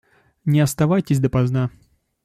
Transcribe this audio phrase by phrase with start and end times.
[0.45, 1.69] Не оставайтесь допоздна.